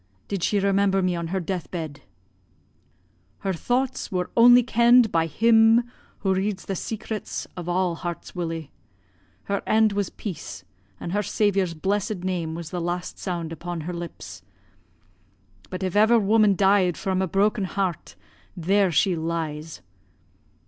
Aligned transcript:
Did 0.27 0.41
she 0.41 0.59
remember 0.59 1.03
me 1.03 1.15
on 1.15 1.27
her 1.27 1.39
death 1.39 1.69
bed?' 1.69 2.01
"'Her 3.41 3.53
thoughts 3.53 4.11
were 4.11 4.31
only 4.35 4.63
ken'd 4.63 5.11
by 5.11 5.27
Him 5.27 5.83
who 6.21 6.33
reads 6.33 6.65
the 6.65 6.75
secrets 6.75 7.45
of 7.55 7.67
a' 7.67 7.93
hearts, 7.93 8.33
Willie. 8.33 8.71
Her 9.43 9.61
end 9.67 9.93
was 9.93 10.09
peace, 10.09 10.63
an' 10.99 11.11
her 11.11 11.21
Saviour's 11.21 11.75
blessed 11.75 12.23
name 12.23 12.55
was 12.55 12.71
the 12.71 12.81
last 12.81 13.19
sound 13.19 13.51
upon 13.51 13.81
her 13.81 13.93
lips. 13.93 14.41
But 15.69 15.83
if 15.83 15.95
ever 15.95 16.17
woman 16.17 16.55
died 16.55 16.97
fra' 16.97 17.19
a 17.19 17.27
broken 17.27 17.65
heart, 17.65 18.15
there 18.57 18.91
she 18.91 19.15
lies.' 19.15 19.83